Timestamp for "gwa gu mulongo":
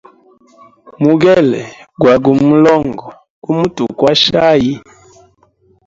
1.99-3.05